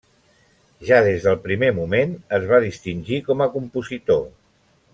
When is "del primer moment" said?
1.27-2.15